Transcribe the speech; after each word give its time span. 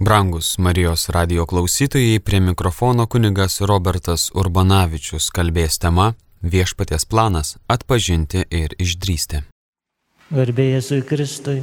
Brangus 0.00 0.58
Marijos 0.58 1.08
radio 1.08 1.46
klausytojai, 1.46 2.20
prie 2.20 2.40
mikrofono 2.40 3.06
kunigas 3.06 3.60
Robertas 3.60 4.28
Urbanavičius 4.30 5.26
kalbės 5.34 5.78
tema 5.82 6.12
Viešpaties 6.42 7.02
planas- 7.04 7.56
atpažinti 7.74 8.44
ir 8.50 8.76
išdrysti. 8.78 9.40
Garbėjai 10.30 10.78
Jėzui 10.78 11.02
Kristui. 11.02 11.62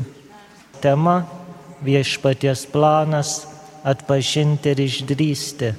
Tema- 0.82 1.26
Viešpaties 1.88 2.66
planas- 2.72 3.48
atpažinti 3.92 4.66
ir 4.66 4.78
išdrysti. 4.84 5.74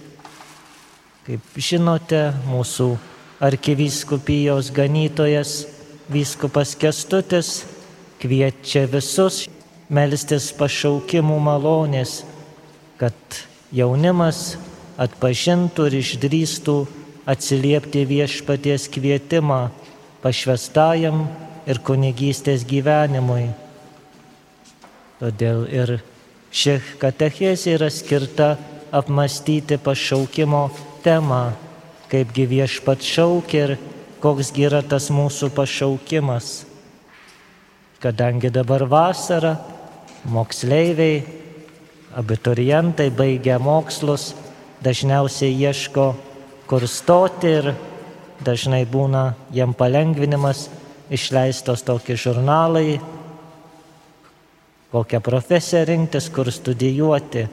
Kaip 1.27 1.43
žinote, 1.57 2.33
mūsų 2.49 2.99
arkivyskupijos 3.41 4.71
ganytojas 4.73 5.67
vyskupas 6.11 6.75
Kestutis 6.75 7.65
kviečia 8.19 8.89
visus 8.89 9.47
melstis 9.91 10.53
pašaukimų 10.53 11.39
malonės 11.41 12.23
kad 13.01 13.15
jaunimas 13.75 14.57
atpažintų 15.01 15.89
ir 15.91 15.99
išdrįstų 16.01 16.77
atsiliepti 17.29 18.05
viešpaties 18.09 18.87
kvietimą 18.93 19.67
pašvestajam 20.23 21.27
ir 21.67 21.81
kunigystės 21.85 22.65
gyvenimui. 22.69 23.51
Todėl 25.21 25.65
ir 25.73 25.97
ši 26.53 26.79
katechezė 27.01 27.77
yra 27.77 27.91
skirta 27.93 28.55
apmastyti 28.95 29.79
pašaukimo 29.83 30.69
temą, 31.05 31.51
kaipgi 32.13 32.47
viešpat 32.49 33.05
šaukia 33.05 33.63
ir 33.67 33.77
koks 34.23 34.53
yra 34.57 34.83
tas 34.83 35.11
mūsų 35.13 35.51
pašaukimas. 35.57 36.65
Kadangi 38.01 38.53
dabar 38.53 38.85
vasara, 38.87 39.57
moksleiviai 40.25 41.46
abiturientai 42.17 43.11
baigę 43.13 43.59
mokslus 43.61 44.31
dažniausiai 44.85 45.53
ieško, 45.61 46.07
kur 46.67 46.87
stoti 46.89 47.51
ir 47.59 47.69
dažnai 48.45 48.85
būna 48.89 49.35
jam 49.53 49.75
palengvinimas 49.77 50.67
išleistos 51.13 51.85
tokie 51.85 52.17
žurnalai, 52.17 52.97
kokią 54.93 55.21
profesiją 55.21 55.85
rinktis, 55.85 56.31
kur 56.33 56.49
studijuoti. 56.53 57.45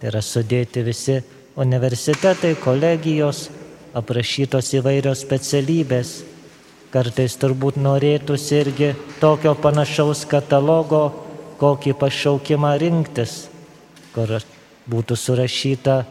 Tai 0.00 0.10
yra 0.10 0.20
sudėti 0.20 0.84
visi 0.84 1.16
universitetai, 1.56 2.52
kolegijos, 2.60 3.48
aprašytos 3.96 4.68
įvairios 4.76 5.24
specialybės. 5.24 6.12
Kartais 6.92 7.38
turbūt 7.40 7.80
norėtųsi 7.80 8.60
irgi 8.60 8.92
tokio 9.22 9.56
panašaus 9.56 10.26
katalogo, 10.28 11.06
kokį 11.58 11.96
pašaukimą 11.98 12.76
rinktis 12.82 13.53
kur 14.14 14.38
būtų 14.90 15.16
surašyta 15.18 16.04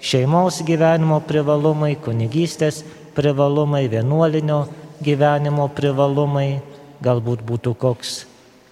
šeimos 0.00 0.62
gyvenimo 0.66 1.18
privalumai, 1.26 1.96
kunigystės 1.98 2.84
privalumai, 3.16 3.88
vienuolinio 3.90 4.66
gyvenimo 5.02 5.68
privalumai, 5.74 6.60
galbūt 7.02 7.42
būtų 7.46 7.74
koks 7.78 8.20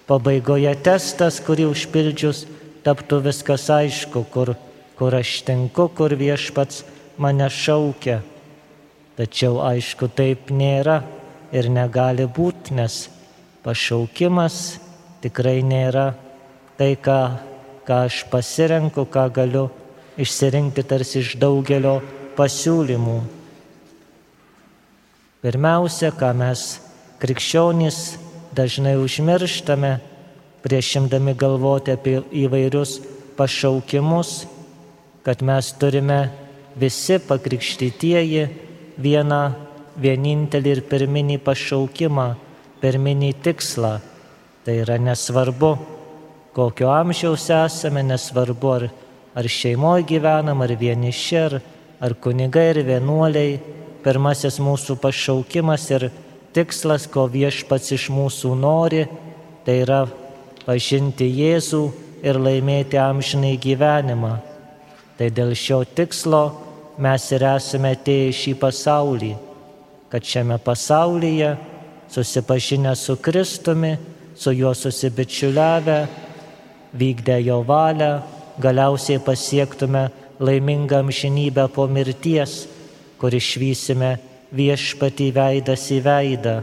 pabaigoje 0.07 0.71
testas, 0.83 1.41
kurį 1.43 1.67
užpildžius 1.73 2.45
taptų 2.85 3.19
viskas 3.27 3.67
aišku, 3.73 4.23
kur, 4.31 4.53
kur 4.99 5.15
aš 5.15 5.41
tinku, 5.47 5.89
kur 5.91 6.15
viešpats 6.15 6.85
mane 7.19 7.49
šaukia. 7.51 8.21
Tačiau 9.17 9.59
aišku, 9.65 10.07
taip 10.13 10.51
nėra 10.53 11.01
ir 11.51 11.67
negali 11.73 12.27
būti, 12.29 12.77
nes 12.77 13.07
pašaukimas 13.65 14.77
tikrai 15.23 15.59
nėra 15.65 16.11
tai, 16.77 16.93
ką 16.95 17.19
ką 17.87 18.03
aš 18.07 18.25
pasirenku, 18.31 19.05
ką 19.07 19.29
galiu 19.31 19.69
išsirinkti 20.19 20.83
tarsi 20.83 21.21
iš 21.23 21.37
daugelio 21.39 22.01
pasiūlymų. 22.35 23.17
Pirmiausia, 25.45 26.11
ką 26.11 26.33
mes 26.35 26.67
krikščionys 27.21 28.17
dažnai 28.57 28.97
užmirštame, 28.99 29.93
prieš 30.65 30.97
imdami 30.99 31.35
galvoti 31.37 31.93
apie 31.95 32.19
įvairius 32.43 32.97
pašaukimus, 33.37 34.43
kad 35.23 35.39
mes 35.45 35.71
turime 35.79 36.19
visi 36.75 37.21
pakrikštytieji 37.23 38.47
vieną 38.99 39.41
vienintelį 39.97 40.73
ir 40.75 40.81
pirminį 40.89 41.37
pašaukimą, 41.45 42.27
pirminį 42.81 43.31
tikslą. 43.45 43.93
Tai 44.65 44.75
yra 44.83 44.97
nesvarbu, 44.99 45.77
kokio 46.57 46.89
amžiaus 46.89 47.51
esame, 47.53 48.01
nesvarbu 48.01 48.69
ar, 48.73 48.85
ar 49.37 49.45
šeimoje 49.45 50.07
gyvenam, 50.09 50.63
ar 50.65 50.71
vieniši, 50.73 51.37
ar, 51.37 51.59
ar 52.01 52.15
kunigai, 52.17 52.71
ar 52.71 52.79
vienuoliai. 52.87 53.59
Pirmasis 54.01 54.57
mūsų 54.63 54.95
pašaukimas 55.03 55.85
ir 55.93 56.07
tikslas, 56.57 57.05
ko 57.13 57.27
viešpats 57.29 57.93
iš 57.93 58.07
mūsų 58.09 58.55
nori, 58.57 59.03
tai 59.65 59.83
yra 59.83 60.01
pažinti 60.65 61.29
Jėzų 61.29 61.83
ir 62.25 62.41
laimėti 62.41 62.97
amžinai 62.97 63.53
gyvenimą. 63.61 64.33
Tai 65.17 65.29
dėl 65.29 65.53
šio 65.53 65.83
tikslo 65.85 66.43
mes 66.97 67.31
ir 67.37 67.45
esame 67.53 67.93
atėję 67.93 68.29
į 68.31 68.37
šį 68.41 68.59
pasaulį, 68.63 69.35
kad 70.09 70.25
šiame 70.25 70.57
pasaulyje 70.57 71.53
susipažinę 72.09 72.95
su 72.97 73.21
Kristumi, 73.21 73.97
su 74.33 74.53
juo 74.57 74.73
susibičiuliavę, 74.73 76.05
vykdę 76.97 77.41
jo 77.41 77.61
valią, 77.63 78.21
galiausiai 78.59 79.19
pasiektume 79.19 80.09
laimingą 80.39 80.99
amžinybę 81.03 81.67
po 81.73 81.87
mirties, 81.87 82.67
kur 83.17 83.33
išvysime 83.33 84.17
viešpatį 84.53 85.27
veidas 85.33 85.87
į 85.93 85.99
veidą. 86.05 86.55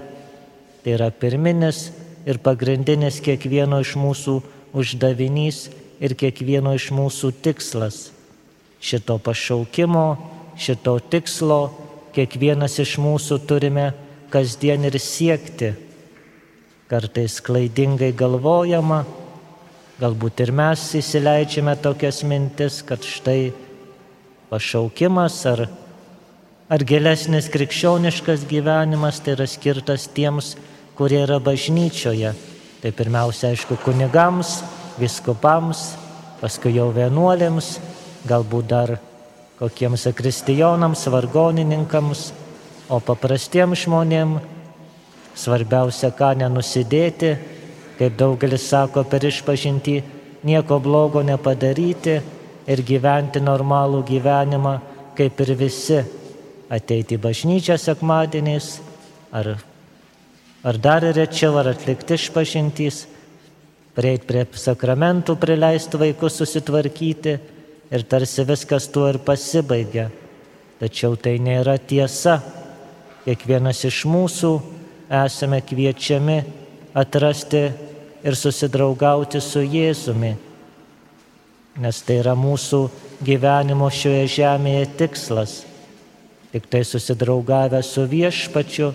Tai 0.83 0.91
yra 0.97 1.11
pirminis 1.11 1.89
ir 2.27 2.39
pagrindinis 2.43 3.21
kiekvieno 3.25 3.81
iš 3.83 3.95
mūsų 4.01 4.37
uždavinys 4.75 5.69
ir 6.03 6.15
kiekvieno 6.19 6.75
iš 6.77 6.91
mūsų 6.95 7.33
tikslas. 7.45 8.11
Šito 8.85 9.19
pašaukimo, 9.19 10.07
šito 10.61 10.99
tikslo 11.11 11.61
kiekvienas 12.15 12.79
iš 12.83 12.99
mūsų 13.03 13.41
turime 13.49 13.91
kasdien 14.31 14.87
ir 14.87 14.99
siekti. 15.01 15.73
Kartais 16.91 17.41
klaidingai 17.43 18.13
galvojama, 18.13 19.05
Galbūt 19.95 20.41
ir 20.43 20.51
mes 20.51 20.81
įsileidžiame 20.99 21.77
tokias 21.79 22.25
mintis, 22.27 22.81
kad 22.83 23.05
štai 23.07 23.53
pašaukimas 24.51 25.37
ar, 25.47 25.69
ar 26.67 26.83
gilesnis 26.83 27.47
krikščioniškas 27.55 28.43
gyvenimas 28.51 29.23
tai 29.23 29.37
yra 29.37 29.47
skirtas 29.47 30.09
tiems, 30.11 30.57
kurie 30.99 31.21
yra 31.23 31.39
bažnyčioje. 31.39 32.35
Tai 32.83 32.91
pirmiausia, 32.91 33.53
aišku, 33.55 33.79
kunigams, 33.87 34.65
viskupams, 34.99 35.93
paskui 36.43 36.75
jau 36.75 36.91
vienuolėms, 36.91 37.77
galbūt 38.27 38.67
dar 38.75 38.97
kokiems 39.61 40.09
akristijonams, 40.11 41.07
vargonininkams, 41.07 42.33
o 42.91 42.99
paprastiems 42.99 43.87
žmonėms 43.87 44.51
svarbiausia, 45.39 46.11
ką 46.15 46.35
nenusidėti 46.43 47.37
kaip 47.99 48.17
daugelis 48.19 48.67
sako 48.69 49.05
per 49.09 49.25
išpažinti, 49.25 50.01
nieko 50.45 50.79
blogo 50.83 51.23
nepadaryti 51.25 52.19
ir 52.67 52.83
gyventi 52.87 53.43
normalų 53.43 54.03
gyvenimą, 54.09 54.75
kaip 55.17 55.41
ir 55.45 55.55
visi, 55.59 56.01
ateiti 56.73 57.17
į 57.19 57.23
bažnyčią 57.23 57.77
sekmadieniais, 57.79 58.79
ar, 59.33 59.55
ar 60.65 60.81
dar 60.81 61.07
rečiau, 61.15 61.55
ar 61.61 61.71
atlikti 61.75 62.19
išpažintys, 62.19 63.05
prieiti 63.95 64.27
prie 64.27 64.45
sakramentų, 64.59 65.37
prileisti 65.39 66.01
vaikus 66.01 66.41
susitvarkyti 66.41 67.39
ir 67.95 68.07
tarsi 68.11 68.45
viskas 68.49 68.89
tuo 68.91 69.07
ir 69.13 69.21
pasibaigia. 69.23 70.11
Tačiau 70.81 71.15
tai 71.17 71.37
nėra 71.39 71.77
tiesa. 71.79 72.41
Kiekvienas 73.25 73.85
iš 73.87 74.03
mūsų 74.11 74.51
esame 75.23 75.63
kviečiami 75.65 76.64
atrasti 76.95 77.63
ir 78.25 78.37
susidraugauti 78.39 79.41
su 79.43 79.63
Jėzumi, 79.67 80.33
nes 81.83 82.03
tai 82.07 82.21
yra 82.23 82.37
mūsų 82.39 82.81
gyvenimo 83.25 83.91
šioje 83.91 84.29
žemėje 84.39 84.87
tikslas. 85.01 85.63
Tik 86.55 86.69
tai 86.71 86.85
susidraugavę 86.87 87.83
su 87.83 88.05
viešpačiu 88.07 88.93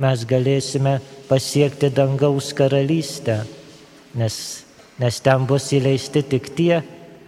mes 0.00 0.22
galėsime 0.24 1.00
pasiekti 1.28 1.90
dangaus 1.92 2.52
karalystę, 2.56 3.42
nes, 4.14 4.36
nes 5.02 5.20
ten 5.20 5.46
bus 5.46 5.72
įleisti 5.74 6.22
tik 6.22 6.52
tie, 6.54 6.80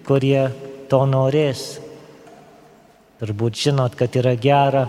kurie 0.06 0.46
to 0.88 1.02
norės. 1.10 1.80
Turbūt 3.18 3.58
žinot, 3.66 3.98
kad 3.98 4.14
yra 4.18 4.36
gera 4.38 4.86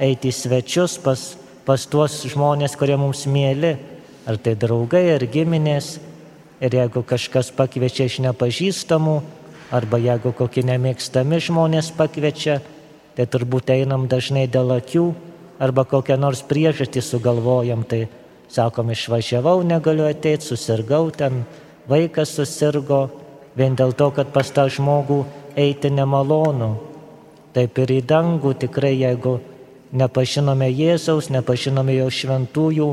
eiti 0.00 0.32
į 0.32 0.36
svečius 0.36 0.96
pas, 1.04 1.22
pas 1.68 1.84
tuos 1.88 2.18
žmonės, 2.32 2.74
kurie 2.80 2.96
mums 3.00 3.26
mėly, 3.28 3.76
ar 4.30 4.38
tai 4.38 4.54
draugai, 4.54 5.08
ar 5.16 5.26
giminės. 5.26 5.98
Ir 6.60 6.76
jeigu 6.76 7.02
kažkas 7.02 7.50
pakviečia 7.56 8.06
iš 8.06 8.20
nepažįstamų, 8.22 9.16
arba 9.74 9.98
jeigu 9.98 10.30
kokie 10.36 10.62
nemėgstami 10.66 11.40
žmonės 11.42 11.90
pakviečia, 11.96 12.60
tai 13.16 13.26
turbūt 13.26 13.72
einam 13.74 14.06
dažnai 14.10 14.46
dėl 14.46 14.76
akių, 14.76 15.06
arba 15.60 15.86
kokią 15.88 16.18
nors 16.20 16.44
priežastį 16.46 17.02
sugalvojam, 17.04 17.82
tai 17.84 18.06
sakom, 18.50 18.92
išvažiavau, 18.92 19.62
negaliu 19.66 20.06
ateiti, 20.10 20.46
susirgau 20.46 21.10
ten, 21.14 21.44
vaikas 21.90 22.34
susirgo, 22.36 23.08
vien 23.56 23.74
dėl 23.78 23.94
to, 23.96 24.10
kad 24.14 24.30
pas 24.34 24.50
tą 24.50 24.68
žmogų 24.70 25.24
eiti 25.58 25.90
nemalonu. 25.90 26.74
Taip 27.54 27.78
ir 27.82 27.96
į 27.98 28.00
dangų 28.06 28.54
tikrai, 28.62 28.94
jeigu 29.00 29.38
nepažinome 29.90 30.68
Jėzaus, 30.70 31.30
nepažinome 31.34 31.96
jo 31.96 32.10
šventųjų, 32.14 32.90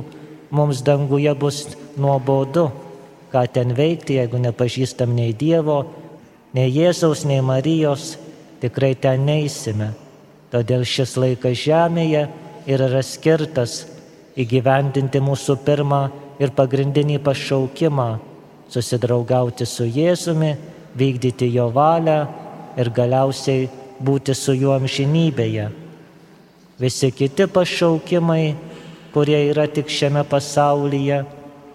mums 0.51 0.81
danguje 0.81 1.33
bus 1.35 1.63
nuobodu, 1.97 2.69
ką 3.31 3.43
ten 3.51 3.73
veikti, 3.75 4.17
jeigu 4.21 4.39
nepažįstam 4.39 5.13
nei 5.15 5.33
Dievo, 5.35 5.83
nei 6.55 6.71
Jėzaus, 6.71 7.25
nei 7.27 7.41
Marijos, 7.43 8.15
tikrai 8.61 8.95
ten 8.95 9.25
neįsime. 9.27 9.91
Todėl 10.51 10.85
šis 10.87 11.17
laikas 11.19 11.59
žemėje 11.59 12.23
ir 12.67 12.83
yra 12.87 13.03
skirtas 13.03 13.83
įgyvendinti 14.39 15.19
mūsų 15.23 15.57
pirmą 15.65 16.01
ir 16.39 16.53
pagrindinį 16.55 17.19
pašaukimą- 17.25 18.09
susidraugauti 18.73 19.65
su 19.65 19.83
Jėzumi, 19.83 20.55
vykdyti 20.95 21.51
jo 21.51 21.69
valią 21.71 22.27
ir 22.77 22.89
galiausiai 22.89 23.69
būti 24.01 24.35
su 24.35 24.53
juo 24.53 24.77
amžinybėje. 24.77 25.71
Visi 26.79 27.11
kiti 27.11 27.47
pašaukimai, 27.47 28.55
kurie 29.13 29.39
yra 29.51 29.67
tik 29.67 29.89
šiame 29.89 30.23
pasaulyje, 30.27 31.23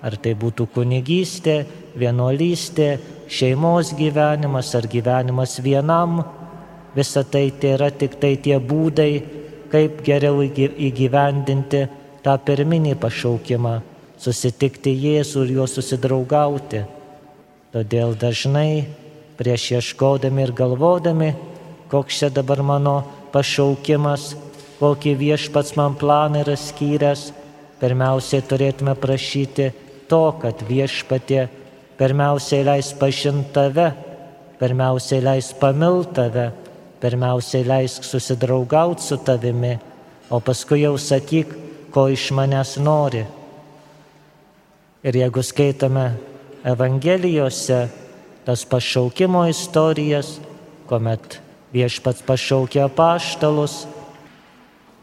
ar 0.02 0.16
tai 0.22 0.34
būtų 0.38 0.66
kunigystė, 0.74 1.62
vienuolystė, 1.98 2.88
šeimos 3.30 3.92
gyvenimas 3.98 4.72
ar 4.74 4.88
gyvenimas 4.90 5.58
vienam, 5.62 6.22
visa 6.96 7.22
tai 7.24 7.50
tai 7.50 7.76
yra 7.76 7.90
tik 7.90 8.18
tai 8.20 8.36
tie 8.36 8.58
būdai, 8.58 9.12
kaip 9.72 10.02
geriau 10.04 10.42
įgyvendinti 10.44 11.86
tą 12.22 12.34
pirminį 12.46 12.96
pašaukimą- 13.00 13.74
susitikti 14.24 14.92
Jėzų 15.04 15.46
ir 15.46 15.54
juo 15.56 15.66
susidraugauti. 15.66 16.84
Todėl 17.72 18.14
dažnai 18.14 18.84
prieš 19.36 19.72
ieškodami 19.78 20.42
ir 20.42 20.52
galvodami, 20.52 21.34
koks 21.88 22.18
čia 22.18 22.28
dabar 22.30 22.62
mano 22.62 23.04
pašaukimas, 23.32 24.36
kokį 24.82 25.14
viešpats 25.20 25.76
man 25.78 25.94
planą 25.98 26.42
yra 26.42 26.56
skyręs, 26.58 27.28
pirmiausiai 27.78 28.42
turėtume 28.46 28.96
prašyti 28.98 29.70
to, 30.10 30.24
kad 30.42 30.64
viešpatė 30.66 31.46
pirmiausiai 32.00 32.64
leis 32.66 32.90
pažinti 32.98 33.52
tave, 33.54 33.92
pirmiausiai 34.58 35.22
leis 35.22 35.52
pamilti 35.60 36.16
tave, 36.18 36.48
pirmiausiai 37.02 37.66
leisk 37.66 38.06
susidraugauti 38.06 39.02
su 39.02 39.18
tavimi, 39.22 39.76
o 40.30 40.40
paskui 40.40 40.82
jau 40.84 40.94
sakyk, 40.98 41.54
ko 41.92 42.06
iš 42.08 42.30
manęs 42.34 42.76
nori. 42.82 43.24
Ir 45.02 45.18
jeigu 45.18 45.42
skaitome 45.42 46.06
Evangelijose 46.64 47.80
tas 48.46 48.62
pašaukimo 48.64 49.44
istorijas, 49.50 50.36
kuomet 50.86 51.40
viešpats 51.74 52.22
pašaukia 52.26 52.86
paštalus, 52.88 53.82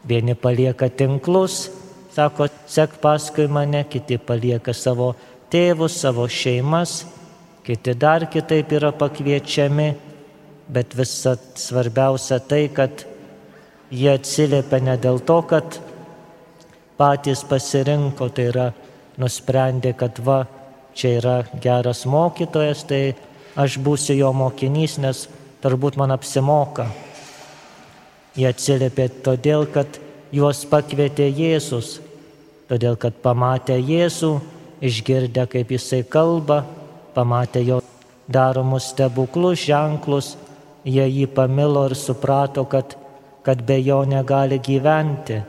Vieni 0.08 0.34
palieka 0.34 0.88
tinklus, 0.88 1.68
sako, 2.14 2.48
sek 2.66 2.96
paskui 3.02 3.48
mane, 3.48 3.84
kiti 3.84 4.16
palieka 4.18 4.72
savo 4.74 5.12
tėvus, 5.52 5.98
savo 6.00 6.24
šeimas, 6.28 7.04
kiti 7.66 7.94
dar 7.94 8.24
kitaip 8.32 8.72
yra 8.72 8.92
pakviečiami, 8.96 9.90
bet 10.70 10.94
visa 10.96 11.34
svarbiausia 11.36 12.40
tai, 12.40 12.68
kad 12.72 13.04
jie 13.90 14.14
atsiliepia 14.14 14.80
ne 14.86 14.96
dėl 15.02 15.20
to, 15.26 15.40
kad 15.50 15.80
patys 17.00 17.42
pasirinko, 17.48 18.30
tai 18.32 18.48
yra 18.52 18.70
nusprendė, 19.20 19.92
kad 19.98 20.22
va, 20.24 20.44
čia 20.94 21.16
yra 21.18 21.36
geras 21.60 22.06
mokytojas, 22.08 22.86
tai 22.88 23.02
aš 23.58 23.78
būsiu 23.82 24.16
jo 24.18 24.32
mokinys, 24.36 24.98
nes 25.02 25.26
turbūt 25.60 25.98
man 26.00 26.14
apsimoka. 26.14 26.88
Jie 28.38 28.46
atsiliepė 28.50 29.08
todėl, 29.24 29.66
kad 29.66 29.98
juos 30.30 30.62
pakvietė 30.70 31.26
Jėzus, 31.28 31.98
todėl 32.70 32.94
kad 33.00 33.16
pamatė 33.24 33.80
Jėzų, 33.82 34.36
išgirdę, 34.80 35.46
kaip 35.50 35.72
jisai 35.74 36.04
kalba, 36.06 36.62
pamatė 37.14 37.64
jo 37.66 37.80
daromus 38.30 38.92
stebuklus, 38.94 39.64
ženklus, 39.66 40.36
jie 40.86 41.06
jį 41.08 41.26
pamilo 41.34 41.84
ir 41.90 41.96
suprato, 41.98 42.64
kad, 42.70 42.94
kad 43.42 43.64
be 43.66 43.80
jo 43.82 44.04
negali 44.08 44.60
gyventi. 44.62 45.40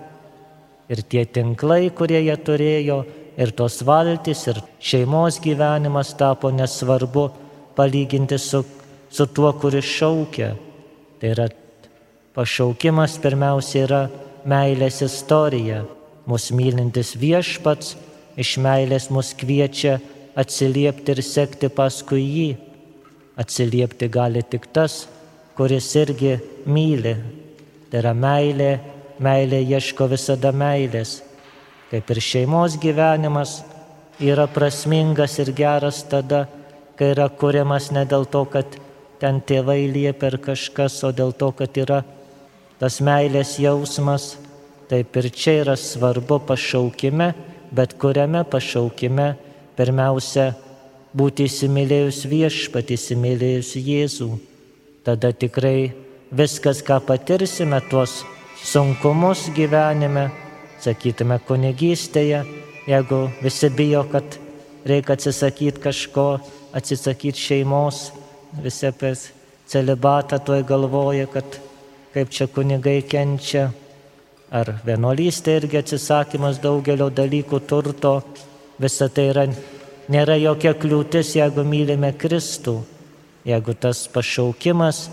Ir 0.91 1.05
tie 1.07 1.23
tinklai, 1.29 1.91
kurie 1.95 2.19
jie 2.25 2.35
turėjo, 2.35 2.99
ir 3.37 3.53
tos 3.55 3.79
valtis, 3.87 4.43
ir 4.51 4.59
šeimos 4.81 5.39
gyvenimas 5.43 6.15
tapo 6.19 6.51
nesvarbu 6.51 7.29
palyginti 7.77 8.41
su, 8.41 8.65
su 9.09 9.27
tuo, 9.31 9.53
kuris 9.61 9.87
šaukia. 9.87 10.51
Tai 11.21 11.31
yra 11.31 11.47
Pašaukimas 12.31 13.17
pirmiausia 13.19 13.81
yra 13.83 14.01
meilės 14.47 15.01
istorija. 15.03 15.81
Mūsų 16.31 16.55
mylintis 16.55 17.09
viešpats 17.19 17.97
iš 18.39 18.53
meilės 18.63 19.09
mus 19.11 19.33
kviečia 19.35 19.97
atsiliepti 20.39 21.11
ir 21.11 21.21
sekti 21.27 21.67
paskui 21.67 22.21
jį. 22.23 22.45
Atsiliepti 23.35 24.07
gali 24.07 24.45
tik 24.47 24.69
tas, 24.71 25.09
kuris 25.59 25.89
irgi 25.99 26.37
myli. 26.71 27.17
Tai 27.91 27.99
yra 27.99 28.15
meilė, 28.15 28.71
meilė 29.19 29.59
ieško 29.75 30.07
visada 30.13 30.53
meilės. 30.55 31.17
Kaip 31.91 32.15
ir 32.15 32.23
šeimos 32.23 32.79
gyvenimas 32.79 33.57
yra 34.23 34.47
prasmingas 34.47 35.35
ir 35.43 35.51
geras 35.51 35.99
tada, 36.07 36.45
kai 36.95 37.11
yra 37.11 37.27
kuriamas 37.27 37.91
ne 37.91 38.07
dėl 38.07 38.23
to, 38.31 38.45
kad 38.47 38.79
ten 39.19 39.43
tėvai 39.43 39.81
liepia 39.91 40.31
ar 40.31 40.39
kažkas, 40.47 41.01
o 41.03 41.11
dėl 41.11 41.35
to, 41.35 41.51
kad 41.59 41.75
yra 41.75 42.01
tas 42.81 42.97
meilės 43.05 43.59
jausmas, 43.61 44.35
taip 44.89 45.13
ir 45.21 45.29
čia 45.29 45.59
yra 45.61 45.77
svarbu 45.77 46.39
pašaukime, 46.49 47.27
bet 47.71 47.93
kuriame 48.01 48.41
pašaukime 48.49 49.27
pirmiausia 49.77 50.47
būti 51.13 51.45
įsimylėjus 51.45 52.23
viešpatį, 52.31 52.97
įsimylėjus 52.97 53.71
Jėzų. 53.77 54.29
Tada 55.05 55.29
tikrai 55.31 55.93
viskas, 56.33 56.81
ką 56.81 56.97
patirsime, 57.05 57.79
tuos 57.91 58.23
sunkumus 58.65 59.47
gyvenime, 59.55 60.29
sakytume 60.81 61.37
kunigystėje, 61.45 62.43
jeigu 62.89 63.23
visi 63.45 63.69
bijo, 63.77 64.07
kad 64.09 64.37
reikia 64.89 65.17
atsisakyti 65.17 65.85
kažko, 65.85 66.29
atsisakyti 66.73 67.45
šeimos, 67.45 68.07
visi 68.63 68.89
apie 68.89 69.13
celibatą 69.69 70.41
tuoj 70.41 70.65
galvoja, 70.67 71.29
kad 71.29 71.61
kaip 72.13 72.31
čia 72.31 72.47
kunigai 72.51 73.01
kenčia, 73.07 73.69
ar 74.51 74.73
vienuolystė 74.83 75.55
irgi 75.61 75.79
atsisakymas 75.79 76.59
daugelio 76.63 77.07
dalykų 77.07 77.61
turto, 77.67 78.17
visa 78.81 79.07
tai 79.07 79.29
yra, 79.31 79.45
nėra 80.11 80.35
jokia 80.41 80.73
kliūtis, 80.75 81.35
jeigu 81.37 81.63
mylime 81.63 82.11
Kristų, 82.19 82.81
jeigu 83.47 83.75
tas 83.79 84.03
pašaukimas 84.11 85.05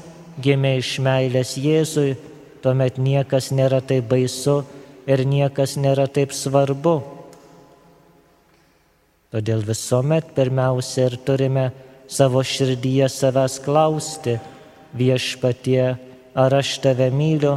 gimė 0.43 0.79
iš 0.81 0.97
meilės 1.05 1.55
Jėzui, 1.59 2.17
tuomet 2.63 2.99
niekas 2.99 3.53
nėra 3.55 3.79
taip 3.85 4.09
baisu 4.11 4.65
ir 5.07 5.23
niekas 5.27 5.77
nėra 5.79 6.09
taip 6.11 6.35
svarbu. 6.35 6.99
Todėl 9.29 9.63
visuomet 9.63 10.33
pirmiausia 10.35 11.11
ir 11.11 11.19
turime 11.23 11.69
savo 12.09 12.43
širdyje 12.43 13.11
savęs 13.13 13.59
klausti 13.63 14.39
viešpatie, 14.97 15.99
ar 16.39 16.55
aš 16.55 16.77
tave 16.85 17.11
myliu, 17.11 17.57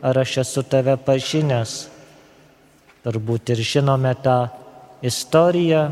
ar 0.00 0.18
aš 0.24 0.38
esu 0.42 0.64
tave 0.64 0.96
pažinęs. 0.96 1.72
Turbūt 3.04 3.52
ir 3.52 3.60
žinome 3.66 4.14
tą 4.24 4.38
istoriją, 5.04 5.82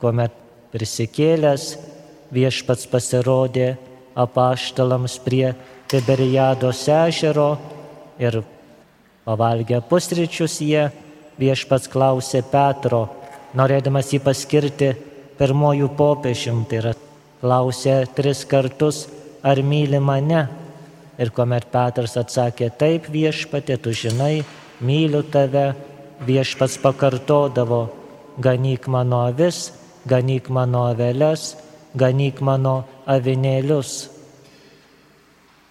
kuomet 0.00 0.32
prisikėlęs 0.72 1.72
viešpats 2.32 2.86
pasirodė 2.88 3.74
apaštalams 4.18 5.18
prie 5.24 5.52
Tiberiados 5.88 6.82
ežero 6.92 7.50
ir 8.20 8.42
pavalgę 9.24 9.80
pusryčius 9.88 10.58
jie 10.60 10.88
viešpats 11.40 11.88
klausė 11.88 12.42
Petro, 12.52 13.06
norėdamas 13.56 14.12
jį 14.12 14.20
paskirti 14.24 14.90
pirmojų 15.38 15.88
popiežim, 15.96 16.64
tai 16.68 16.80
yra 16.82 16.94
klausė 17.40 18.02
tris 18.16 18.44
kartus, 18.48 19.06
ar 19.42 19.62
myli 19.62 20.00
mane. 20.02 20.46
Ir 21.18 21.32
kuomet 21.34 21.66
Petras 21.72 22.14
atsakė, 22.20 22.70
taip 22.78 23.08
viešpatė, 23.10 23.78
tu 23.82 23.90
žinai, 23.90 24.44
myliu 24.80 25.24
tave, 25.26 25.72
viešpats 26.22 26.78
pakartodavo, 26.82 27.88
ganyk 28.38 28.86
mano 28.86 29.24
avis, 29.26 29.72
ganyk 30.06 30.48
mano 30.48 30.84
aveles, 30.92 31.56
ganyk 31.98 32.40
mano 32.40 32.84
avinėlius. 33.06 34.08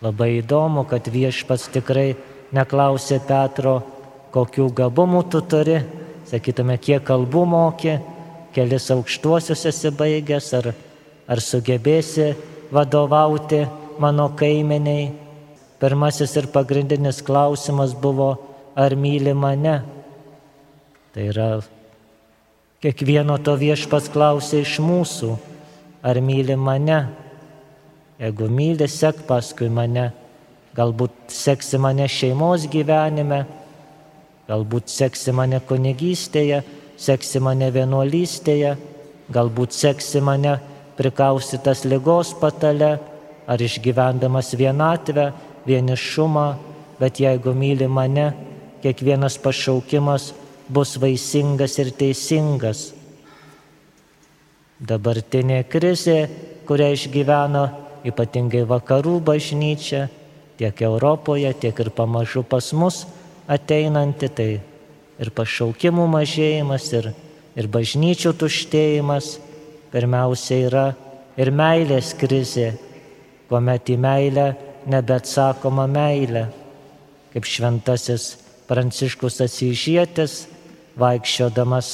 Labai 0.03 0.37
įdomu, 0.41 0.83
kad 0.85 1.07
viešpats 1.09 1.71
tikrai 1.73 2.11
neklausė 2.53 3.21
Petro, 3.27 3.79
kokių 4.35 4.67
gabumų 4.77 5.23
tu 5.31 5.41
turi, 5.47 5.79
sakytume, 6.27 6.75
kiek 6.77 7.05
kalbų 7.07 7.45
moki, 7.47 7.95
kelis 8.53 8.91
aukštuosius 8.93 9.65
esi 9.71 9.91
baigęs, 9.95 10.51
ar, 10.59 10.73
ar 11.27 11.41
sugebėsi 11.43 12.33
vadovauti 12.73 13.63
mano 14.03 14.29
kaimeniai. 14.37 15.26
Pirmasis 15.77 16.33
ir 16.39 16.47
pagrindinis 16.49 17.21
klausimas 17.21 17.93
buvo, 17.93 18.31
ar 18.75 18.95
myli 18.95 19.33
mane. 19.33 19.75
Tai 21.13 21.23
yra, 21.31 21.49
kiekvieno 22.81 23.37
to 23.41 23.53
viešpas 23.57 24.09
klausė 24.13 24.61
iš 24.65 24.77
mūsų, 24.81 25.31
ar 26.05 26.19
myli 26.21 26.57
mane. 26.57 26.99
Jeigu 28.17 28.49
myli, 28.49 28.87
sek 28.89 29.23
paskui 29.29 29.69
mane. 29.69 30.11
Galbūt 30.77 31.33
seksi 31.33 31.79
mane 31.81 32.05
šeimos 32.09 32.67
gyvenime, 32.69 33.43
galbūt 34.49 34.91
seksi 34.93 35.33
mane 35.33 35.57
kunigystėje, 35.65 36.61
seksi 37.01 37.41
mane 37.41 37.71
vienuolystėje, 37.73 38.75
galbūt 39.33 39.73
seksi 39.73 40.21
mane 40.21 40.57
prikaustytas 40.97 41.81
lygos 41.85 42.33
patale 42.37 42.91
ar 43.47 43.61
išgyvendamas 43.63 44.53
vienatvę, 44.59 45.31
vienišumą, 45.67 46.47
bet 46.99 47.19
jeigu 47.21 47.53
myli 47.53 47.87
mane, 47.87 48.31
kiekvienas 48.81 49.37
pašaukimas 49.41 50.31
bus 50.69 50.95
vaisingas 51.01 51.77
ir 51.81 51.91
teisingas. 51.95 52.91
Dabartinė 54.77 55.63
krizė, 55.69 56.27
kurią 56.67 56.91
išgyvena 56.95 57.63
ypatingai 58.07 58.63
vakarų 58.69 59.17
bažnyčia, 59.25 60.07
tiek 60.57 60.81
Europoje, 60.81 61.53
tiek 61.53 61.79
ir 61.79 61.89
pamažu 61.93 62.43
pas 62.43 62.71
mus 62.73 63.05
ateinanti, 63.47 64.29
tai 64.29 64.49
ir 65.17 65.31
pašaukimų 65.33 66.05
mažėjimas, 66.13 66.87
ir, 66.93 67.11
ir 67.57 67.69
bažnyčių 67.73 68.33
tuštėjimas, 68.37 69.37
pirmiausia 69.93 70.61
yra 70.67 70.87
ir 71.39 71.51
meilės 71.53 72.13
krizė, 72.17 72.73
kuomet 73.49 73.89
į 73.93 73.97
meilę 74.03 74.47
nebeatsakoma 74.87 75.87
meilė, 75.91 76.47
kaip 77.33 77.47
šventasis 77.47 78.35
Pranciškus 78.67 79.39
Asyžėtis, 79.45 80.47
vaikščiodamas 80.99 81.91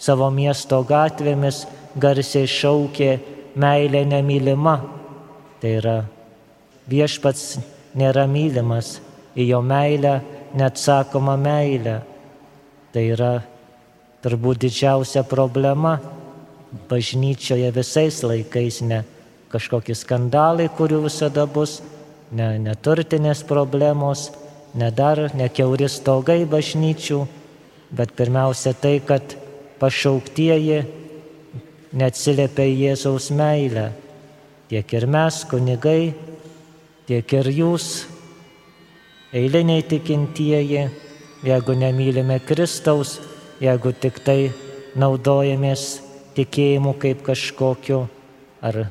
savo 0.00 0.30
miesto 0.34 0.80
gatvėmis, 0.86 1.64
garsiai 2.00 2.48
šaukė 2.50 3.12
meilė 3.60 4.02
nemylima. 4.08 4.78
Tai 5.60 5.70
yra 5.82 5.96
viešpats 6.90 7.60
nėra 7.98 8.26
mylimas, 8.30 8.98
į 9.36 9.50
jo 9.52 9.60
meilę 9.62 10.20
neatsakoma 10.56 11.36
meilė. 11.38 12.00
Tai 12.90 13.04
yra 13.06 13.34
turbūt 14.24 14.64
didžiausia 14.64 15.22
problema 15.28 15.98
bažnyčioje 16.90 17.70
visais 17.74 18.22
laikais, 18.22 18.80
ne 18.82 19.04
kažkokie 19.50 19.94
skandalai, 19.98 20.68
kurių 20.78 21.04
visada 21.06 21.46
bus, 21.46 21.80
ne 22.30 22.46
neturtinės 22.62 23.42
problemos, 23.46 24.30
ne 24.74 24.90
dar 24.94 25.28
ne 25.34 25.48
keuri 25.50 25.88
stogai 25.90 26.44
bažnyčių, 26.48 27.20
bet 27.90 28.14
pirmiausia 28.18 28.74
tai, 28.78 29.00
kad 29.02 29.34
pašauktieji 29.80 30.84
neatsiliepia 31.96 32.66
į 32.70 32.76
Jėzaus 32.84 33.30
meilę. 33.34 33.90
Tiek 34.70 34.92
ir 34.94 35.06
mes, 35.10 35.42
kunigai, 35.50 36.12
tiek 37.08 37.32
ir 37.34 37.50
jūs, 37.50 37.88
eiliniai 39.34 39.82
tikintieji, 39.82 40.84
jeigu 41.42 41.74
nemylime 41.74 42.38
Kristaus, 42.46 43.18
jeigu 43.62 43.90
tik 43.98 44.22
tai 44.22 44.52
naudojamės 44.94 46.00
tikėjimu 46.36 46.94
kaip 47.02 47.24
kažkokiu 47.26 48.04
ar, 48.62 48.84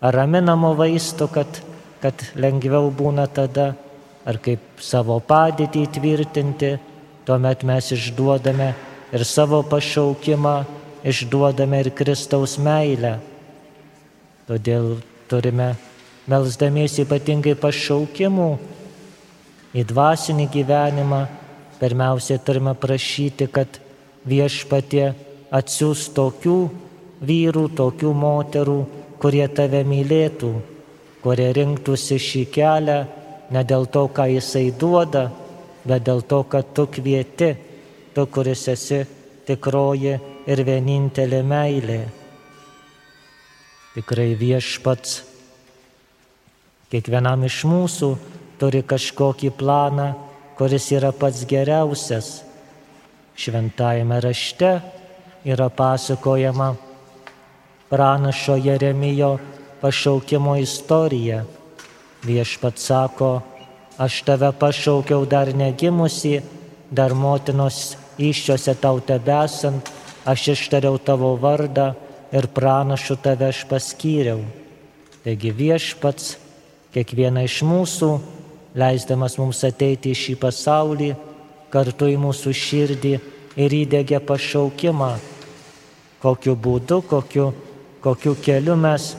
ar 0.00 0.16
raminamo 0.16 0.74
vaistu, 0.76 1.28
kad, 1.32 1.62
kad 2.02 2.24
lengviau 2.34 2.90
būna 2.90 3.28
tada, 3.30 3.72
ar 4.26 4.38
kaip 4.42 4.82
savo 4.82 5.18
padėtį 5.22 5.86
įtvirtinti, 5.86 6.72
tuomet 7.26 7.62
mes 7.66 7.92
išduodame 7.94 8.72
ir 9.14 9.24
savo 9.26 9.62
pašaukimą, 9.62 10.56
išduodame 11.06 11.82
ir 11.84 11.90
Kristaus 11.94 12.56
meilę. 12.58 13.18
Todėl 14.48 14.96
turime 15.30 15.72
melzdamiesi 16.30 17.04
ypatingai 17.06 17.54
pašaukimų 17.58 18.48
į 19.78 19.86
dvasinį 19.88 20.48
gyvenimą, 20.52 21.22
pirmiausia 21.78 22.38
turime 22.42 22.74
prašyti, 22.78 23.46
kad 23.50 23.78
viešpatie 24.26 25.12
atsiūs 25.54 26.08
tokių 26.16 26.58
vyrų, 27.22 27.68
tokių 27.78 28.12
moterų, 28.18 28.78
kurie 29.22 29.46
tave 29.54 29.82
mylėtų, 29.86 30.52
kurie 31.22 31.48
rinktųsi 31.56 32.18
šį 32.18 32.44
kelią 32.54 32.98
ne 33.52 33.64
dėl 33.64 33.86
to, 33.94 34.06
ką 34.08 34.28
jisai 34.32 34.70
duoda, 34.78 35.28
bet 35.84 36.06
dėl 36.06 36.22
to, 36.26 36.42
kad 36.44 36.72
tu 36.74 36.86
kvieti, 36.86 37.52
tu, 38.14 38.26
kuris 38.26 38.68
esi 38.72 39.02
tikroji 39.46 40.16
ir 40.46 40.64
vienintelė 40.66 41.42
meilė. 41.46 42.00
Tikrai 43.92 44.32
viešpats 44.40 45.20
Kiekvienam 46.92 47.40
iš 47.46 47.62
mūsų 47.64 48.08
turi 48.60 48.82
kažkokį 48.84 49.48
planą, 49.56 50.10
kuris 50.58 50.90
yra 50.92 51.08
pats 51.16 51.46
geriausias. 51.48 52.42
Šventajame 53.32 54.18
rašte 54.20 54.74
yra 55.48 55.70
pasakojama 55.72 56.66
pranašo 57.88 58.58
Jeremijo 58.60 59.30
pašaukimo 59.82 60.56
istorija. 60.56 61.44
Viešpat 62.22 62.78
sako, 62.78 63.40
aš 63.98 64.22
tave 64.22 64.52
pašaukiau 64.54 65.26
dar 65.26 65.50
negimusi, 65.54 66.40
dar 66.90 67.14
motinos 67.14 67.96
iščiose 68.18 68.76
tau 68.78 69.00
tebesant, 69.02 69.90
aš 70.24 70.52
ištariau 70.54 71.00
tavo 71.02 71.34
vardą 71.34 71.92
ir 72.32 72.46
pranašu 72.46 73.16
tave 73.18 73.48
aš 73.50 73.64
paskyriau. 73.66 74.44
Taigi 75.24 75.50
viešpats 75.50 76.36
kiekvieną 76.94 77.42
iš 77.48 77.58
mūsų, 77.66 78.12
leisdamas 78.78 79.34
mums 79.40 79.64
ateiti 79.66 80.14
į 80.14 80.20
šį 80.22 80.36
pasaulį, 80.44 81.10
kartu 81.74 82.06
į 82.12 82.20
mūsų 82.22 82.54
širdį 82.54 83.12
ir 83.58 83.76
įdėgė 83.82 84.22
pašaukimą, 84.30 85.12
kokiu 86.22 86.54
būdu, 86.54 87.02
kokiu, 87.10 87.50
kokiu 88.04 88.38
keliu 88.44 88.78
mes 88.78 89.10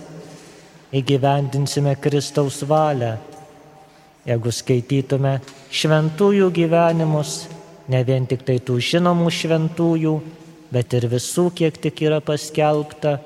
įgyvendinsime 0.93 1.95
Kristaus 2.01 2.61
valią. 2.69 3.17
Jeigu 4.23 4.51
skaitytume 4.53 5.39
šventųjų 5.73 6.47
gyvenimus, 6.55 7.33
ne 7.91 8.03
vien 8.07 8.27
tik 8.29 8.45
tai 8.47 8.59
tų 8.63 8.77
žinomų 8.79 9.31
šventųjų, 9.33 10.13
bet 10.71 10.93
ir 10.95 11.09
visų, 11.11 11.49
kiek 11.57 11.75
tik 11.81 12.05
yra 12.05 12.21
paskelbta, 12.23 13.17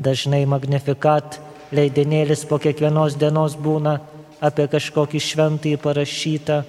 dažnai 0.00 0.46
magnifikat 0.48 1.40
leidinėlis 1.76 2.46
po 2.48 2.58
kiekvienos 2.62 3.18
dienos 3.20 3.58
būna 3.60 3.98
apie 4.40 4.66
kažkokį 4.72 5.20
šventąjį 5.20 5.82
parašytą, 5.82 6.62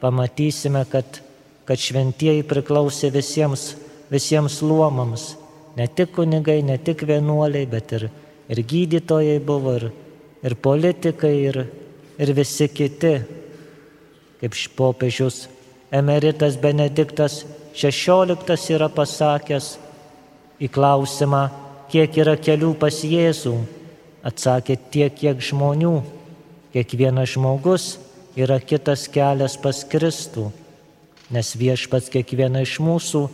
pamatysime, 0.00 0.86
kad, 0.88 1.20
kad 1.68 1.78
šventieji 1.78 2.46
priklausė 2.48 3.12
visiems, 3.12 3.74
visiems 4.10 4.62
luomams. 4.64 5.34
Ne 5.76 5.86
tik 5.88 6.14
kunigai, 6.16 6.60
ne 6.64 6.78
tik 6.80 7.04
vienuoliai, 7.08 7.68
bet 7.68 7.92
ir, 7.96 8.08
ir 8.48 8.62
gydytojai 8.62 9.38
buvo, 9.46 9.76
ir, 9.78 9.90
ir 10.42 10.54
politikai, 10.54 11.34
ir, 11.50 11.60
ir 12.18 12.34
visi 12.36 12.68
kiti. 12.68 13.14
Kaip 14.42 14.56
popiežius 14.76 15.44
emeritas 15.94 16.56
Benediktas 16.58 17.44
XVI 17.76 18.58
yra 18.74 18.88
pasakęs 18.90 19.76
į 20.62 20.70
klausimą, 20.72 21.44
kiek 21.92 22.18
yra 22.18 22.34
kelių 22.40 22.72
pas 22.80 23.04
Jėzų 23.06 23.54
Atsakė 24.22 24.76
tiek, 24.90 25.14
kiek 25.18 25.40
žmonių. 25.42 25.96
Kiekvienas 26.72 27.34
žmogus 27.34 27.86
yra 28.38 28.60
kitas 28.62 29.08
kelias 29.10 29.58
pas 29.60 29.82
Kristų, 29.84 30.46
nes 31.34 31.50
viešpats 31.58 32.08
kiekvieną 32.12 32.62
iš 32.62 32.78
mūsų 32.80 33.26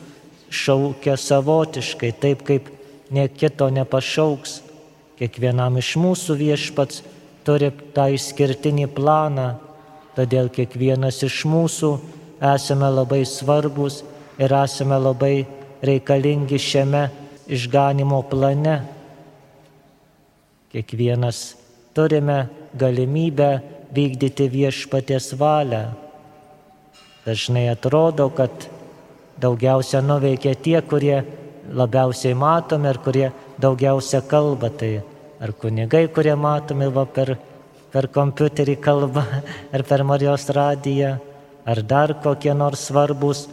šaukia 0.49 1.19
savotiškai, 1.21 2.11
taip 2.19 2.43
kaip 2.49 2.73
nie 3.15 3.29
kito 3.29 3.69
nepašauks. 3.71 4.63
Kiekvienam 5.19 5.81
iš 5.81 5.97
mūsų 5.99 6.37
viešpats 6.39 7.03
turi 7.47 7.73
tą 7.95 8.07
išskirtinį 8.15 8.87
planą, 8.95 9.49
todėl 10.15 10.51
kiekvienas 10.55 11.23
iš 11.27 11.43
mūsų 11.49 11.91
esame 12.55 12.91
labai 12.93 13.25
svarbus 13.27 14.03
ir 14.39 14.55
esame 14.55 14.99
labai 15.03 15.47
reikalingi 15.83 16.59
šiame 16.63 17.09
išganimo 17.51 18.21
plane. 18.31 18.77
Kiekvienas 20.71 21.57
turime 21.97 22.47
galimybę 22.79 23.51
vykdyti 23.95 24.47
viešpaties 24.53 25.33
valią. 25.41 25.89
Dažnai 27.27 27.67
atrodo, 27.73 28.29
kad 28.31 28.69
daugiausia 29.41 30.01
nuveikia 30.05 30.55
tie, 30.55 30.79
kurie 30.83 31.23
labiausiai 31.75 32.37
matomi 32.39 32.89
ir 32.89 32.99
kurie 33.05 33.29
daugiausia 33.61 34.23
kalba. 34.23 34.71
Tai 34.71 35.03
ar 35.41 35.53
kunigai, 35.53 36.09
kurie 36.11 36.35
matomi 36.35 36.89
va 36.91 37.05
per, 37.07 37.37
per 37.93 38.09
kompiuterį 38.15 38.77
kalbą, 38.83 39.25
ar 39.75 39.85
per 39.87 40.05
Marijos 40.07 40.49
radiją, 40.55 41.17
ar 41.69 41.83
dar 41.83 42.15
kokie 42.23 42.55
nors 42.55 42.89
svarbus 42.89 43.47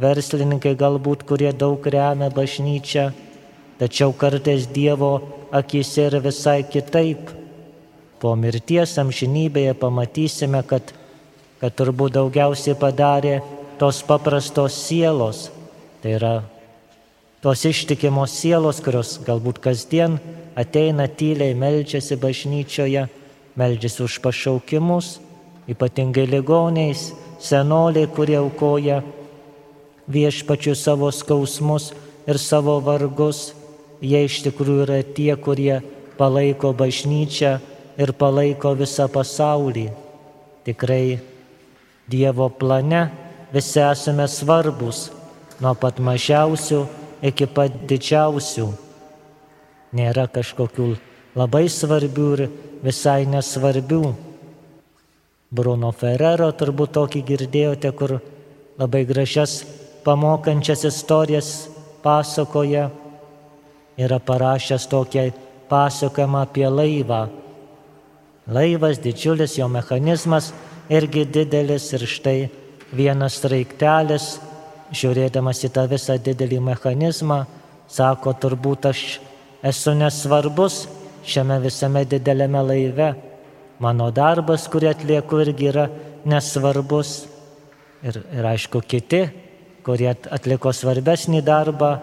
verslininkai 0.00 0.74
galbūt, 0.78 1.22
kurie 1.28 1.52
daug 1.54 1.86
remia 1.86 2.30
bažnyčią, 2.34 3.10
tačiau 3.78 4.14
kartais 4.16 4.66
Dievo 4.66 5.14
akise 5.54 6.08
yra 6.08 6.20
visai 6.22 6.62
kitaip. 6.66 7.30
Po 8.18 8.34
mirties 8.38 8.96
amžinybėje 8.98 9.74
pamatysime, 9.78 10.62
kad, 10.66 10.94
kad 11.60 11.76
turbūt 11.78 12.16
daugiausiai 12.16 12.74
padarė 12.78 13.38
tos 13.78 14.00
paprastos 14.06 14.78
sielos, 14.86 15.50
tai 16.02 16.16
yra 16.18 16.34
tos 17.44 17.60
ištikimos 17.68 18.32
sielos, 18.40 18.78
kurios 18.80 19.18
galbūt 19.20 19.58
kasdien 19.60 20.14
ateina 20.56 21.04
tyliai, 21.12 21.52
melčiasi 21.52 22.16
bažnyčioje, 22.16 23.02
melčiasi 23.60 24.00
už 24.06 24.14
pašaukimus, 24.24 25.18
ypatingai 25.68 26.24
ligoniais, 26.24 27.10
senoliai, 27.44 28.08
kurie 28.08 28.38
aukoja 28.40 29.02
viešpačių 30.08 30.72
savo 30.72 31.12
skausmus 31.12 31.90
ir 32.24 32.40
savo 32.40 32.78
vargus, 32.80 33.52
jie 34.00 34.24
iš 34.24 34.40
tikrųjų 34.48 34.88
yra 34.88 34.98
tie, 35.04 35.36
kurie 35.36 35.82
palaiko 36.16 36.72
bažnyčią 36.72 37.58
ir 38.00 38.16
palaiko 38.16 38.72
visą 38.72 39.04
pasaulį. 39.12 39.90
Tikrai 40.64 41.20
Dievo 42.08 42.48
plane 42.48 43.10
visi 43.52 43.84
esame 43.84 44.24
svarbus, 44.32 45.10
nuo 45.60 45.76
pat 45.76 46.00
mažiausių 46.00 47.03
iki 47.24 47.48
pat 47.48 47.84
didžiausių. 47.88 48.68
Nėra 49.94 50.26
kažkokių 50.28 50.88
labai 51.38 51.66
svarbių 51.70 52.28
ir 52.36 52.42
visai 52.84 53.24
nesvarbių. 53.30 54.02
Bruno 55.54 55.92
Ferrero 55.94 56.50
turbūt 56.52 56.96
tokį 56.96 57.22
girdėjote, 57.28 57.92
kur 57.94 58.18
labai 58.80 59.04
gražias 59.06 59.62
pamokančias 60.04 60.84
istorijas 60.88 61.50
pasakoja. 62.02 62.90
Yra 63.94 64.18
parašęs 64.18 64.88
tokią 64.90 65.28
pasakojimą 65.70 66.42
apie 66.42 66.66
laivą. 66.68 67.22
Laivas 68.50 68.98
didžiulis, 69.00 69.54
jo 69.56 69.68
mechanizmas 69.70 70.50
irgi 70.90 71.24
didelis 71.24 71.86
ir 71.94 72.04
štai 72.04 72.38
vienas 72.92 73.38
raiktelis, 73.48 74.34
žiūrėdamas 74.92 75.62
į 75.64 75.70
tą 75.74 75.86
visą 75.88 76.18
didelį 76.20 76.58
mechanizmą, 76.72 77.44
sako, 77.88 78.34
turbūt 78.36 78.90
aš 78.90 79.04
esu 79.64 79.94
nesvarbus 79.96 80.84
šiame 81.24 81.60
visame 81.64 82.04
dideliame 82.04 82.60
laive 82.60 83.14
Mano 83.82 84.06
darbas, 84.14 84.68
kurį 84.70 84.92
atlieku, 84.92 85.40
irgi 85.42 85.66
yra 85.72 85.88
nesvarbus. 86.30 87.24
Ir, 88.06 88.20
ir 88.30 88.46
aišku, 88.46 88.80
kiti, 88.86 89.24
kurie 89.84 90.12
atliko 90.12 90.70
svarbesnį 90.72 91.40
darbą 91.44 91.96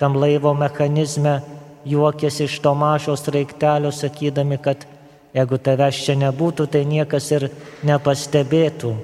tam 0.00 0.16
laivo 0.18 0.54
mechanizme, 0.56 1.36
juokėsi 1.84 2.48
iš 2.48 2.56
to 2.64 2.72
mažo 2.78 3.14
straiktelio, 3.20 3.92
sakydami, 3.92 4.56
kad 4.64 4.86
jeigu 5.36 5.58
tavęs 5.60 6.00
čia 6.06 6.16
nebūtų, 6.22 6.66
tai 6.72 6.86
niekas 6.88 7.28
ir 7.36 7.50
nepastebėtų. 7.84 8.94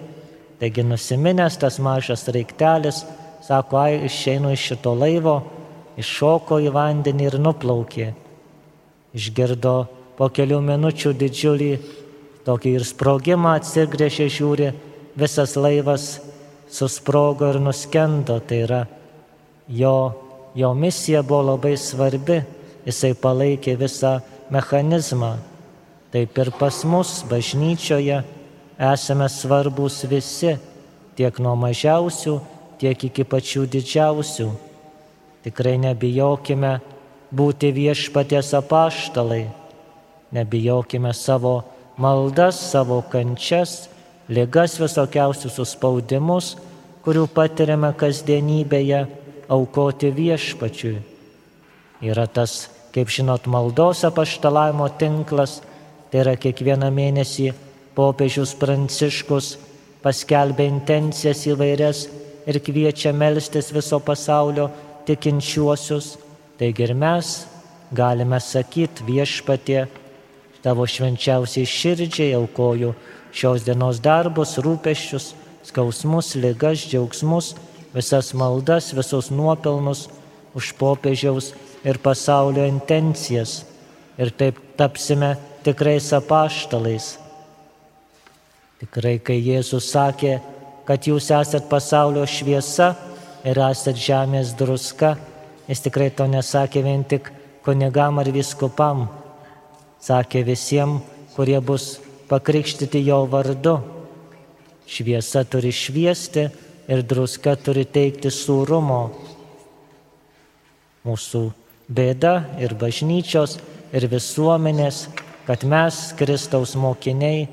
Taigi 0.61 0.85
nusiminęs 0.85 1.57
tas 1.57 1.79
mažas 1.81 2.21
straiktelis, 2.21 3.05
sako, 3.47 3.79
ai, 3.81 4.05
išeinu 4.05 4.51
iš 4.53 4.67
šito 4.73 4.93
laivo, 4.93 5.39
iššoko 6.01 6.59
į 6.61 6.73
vandenį 6.75 7.31
ir 7.31 7.37
nuplaukė. 7.41 8.09
Išgirdo 9.17 9.75
po 10.19 10.29
kelių 10.29 10.61
minučių 10.67 11.15
didžiulį 11.17 11.71
tokį 12.45 12.75
ir 12.77 12.85
sprogimą 12.85 13.55
atsigrėžė 13.57 14.27
žiūri, 14.37 14.69
visas 15.17 15.57
laivas 15.57 16.19
susprogo 16.71 17.49
ir 17.55 17.61
nuskendo. 17.65 18.37
Tai 18.45 18.59
yra 18.67 18.83
jo, 19.69 19.95
jo 20.55 20.75
misija 20.77 21.23
buvo 21.25 21.55
labai 21.55 21.77
svarbi, 21.81 22.43
jisai 22.85 23.15
palaikė 23.17 23.79
visą 23.81 24.19
mechanizmą. 24.53 25.39
Taip 26.13 26.37
ir 26.43 26.53
pas 26.59 26.83
mus 26.85 27.23
bažnyčioje 27.31 28.21
esame 28.81 29.29
svarbus 29.29 30.03
visi, 30.09 30.57
tiek 31.15 31.39
nuo 31.45 31.55
mažiausių, 31.61 32.35
tiek 32.81 33.07
iki 33.11 33.29
pačių 33.29 33.69
didžiausių. 33.77 34.51
Tikrai 35.45 35.77
nebijokime 35.85 36.79
būti 37.37 37.71
viešpaties 37.77 38.55
apaštalai 38.57 39.45
nebijokime 40.31 41.13
savo 41.15 41.63
maldas, 41.97 42.71
savo 42.71 43.03
kančias, 43.03 43.89
ligas 44.29 44.79
visokiausius 44.81 45.57
suspaudimus, 45.59 46.55
kurių 47.05 47.27
patiriame 47.35 47.91
kasdienybėje, 47.99 49.07
aukoti 49.51 50.13
viešpačiui. 50.15 51.01
Yra 52.07 52.27
tas, 52.31 52.69
kaip 52.95 53.11
žinot, 53.11 53.49
maldos 53.51 54.05
apaštalavimo 54.07 54.87
tinklas, 55.01 55.59
tai 56.11 56.23
yra 56.23 56.37
kiekvieną 56.39 56.91
mėnesį 56.95 57.51
popiežius 57.97 58.55
Pranciškus 58.59 59.55
paskelbė 60.05 60.67
intencijas 60.71 61.45
įvairias 61.51 62.07
ir 62.49 62.61
kviečia 62.65 63.13
melstis 63.13 63.71
viso 63.75 64.01
pasaulio 64.01 64.71
tikinčiuosius. 65.09 66.17
Taigi 66.61 66.85
ir 66.87 66.95
mes 66.95 67.33
galime 67.93 68.41
sakyti 68.41 69.05
viešpatie, 69.07 69.87
tavo 70.63 70.85
švenčiausiai 70.87 71.67
širdžiai 71.67 72.35
aukoju 72.37 72.93
šios 73.33 73.65
dienos 73.65 74.01
darbus, 74.05 74.59
rūpeščius, 74.61 75.33
skausmus, 75.71 76.35
ligas, 76.37 76.85
džiaugsmus, 76.89 77.55
visas 77.95 78.33
maldas, 78.37 78.93
visus 78.97 79.31
nuopelnus 79.33 80.09
už 80.55 80.73
popiežiaus 80.79 81.53
ir 81.85 82.01
pasaulio 82.03 82.67
intencijas. 82.69 83.65
Ir 84.21 84.35
taip 84.37 84.59
tapsime 84.77 85.37
tikrais 85.65 86.13
apaštalais. 86.13 87.20
Tikrai, 88.81 89.19
kai 89.21 89.37
Jėzus 89.45 89.91
sakė, 89.93 90.39
kad 90.89 91.05
jūs 91.05 91.27
esat 91.37 91.67
pasaulio 91.69 92.23
šviesa 92.25 92.95
ir 93.45 93.61
esat 93.61 93.99
žemės 94.01 94.55
druska, 94.57 95.19
jis 95.69 95.85
tikrai 95.85 96.09
to 96.17 96.25
nesakė 96.25 96.81
vien 96.87 97.05
tik 97.05 97.29
kunigam 97.67 98.23
ar 98.23 98.31
viskupam, 98.33 99.05
sakė 100.01 100.47
visiems, 100.49 101.05
kurie 101.37 101.61
bus 101.61 101.99
pakrikštyti 102.33 103.05
jo 103.05 103.21
vardu. 103.29 103.77
Šviesa 104.89 105.45
turi 105.45 105.71
šviesti 105.77 106.49
ir 106.89 107.05
druska 107.05 107.55
turi 107.61 107.85
teikti 107.85 108.33
sūrumo. 108.33 109.03
Mūsų 111.05 111.47
bėda 111.93 112.35
ir 112.65 112.75
bažnyčios 112.81 113.61
ir 113.93 114.09
visuomenės, 114.09 115.07
kad 115.45 115.69
mes, 115.69 116.03
Kristaus 116.17 116.75
mokiniai, 116.81 117.49